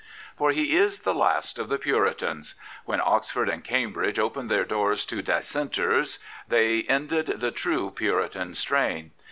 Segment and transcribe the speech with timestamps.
[0.35, 2.55] For he is the last of the Puritans.
[2.85, 9.11] When Oxford and Cambridge opened their doors to Dissenters they ended the true Pixritan strain.